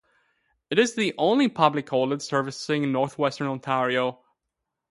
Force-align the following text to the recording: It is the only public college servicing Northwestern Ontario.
It 0.71 0.79
is 0.79 0.95
the 0.95 1.13
only 1.19 1.47
public 1.47 1.85
college 1.85 2.23
servicing 2.23 2.91
Northwestern 2.91 3.45
Ontario. 3.45 4.17